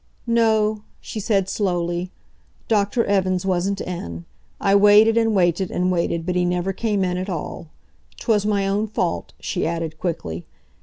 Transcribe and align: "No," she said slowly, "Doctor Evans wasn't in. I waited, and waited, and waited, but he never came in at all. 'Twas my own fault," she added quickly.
"No," 0.25 0.81
she 0.99 1.19
said 1.19 1.47
slowly, 1.47 2.09
"Doctor 2.67 3.05
Evans 3.05 3.45
wasn't 3.45 3.81
in. 3.81 4.25
I 4.59 4.73
waited, 4.73 5.15
and 5.15 5.35
waited, 5.35 5.69
and 5.69 5.91
waited, 5.91 6.25
but 6.25 6.33
he 6.33 6.43
never 6.43 6.73
came 6.73 7.03
in 7.03 7.17
at 7.17 7.29
all. 7.29 7.67
'Twas 8.19 8.43
my 8.43 8.67
own 8.67 8.87
fault," 8.87 9.33
she 9.39 9.67
added 9.67 9.99
quickly. 9.99 10.47